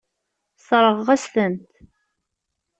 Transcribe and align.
Sseṛɣeɣ-as-tent. 0.59 1.71